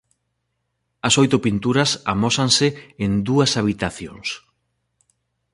[1.07, 2.67] As oito pinturas amósanse
[3.05, 4.27] en dúas habitacións.